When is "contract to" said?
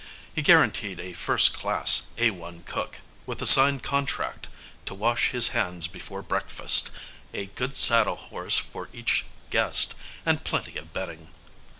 3.83-4.95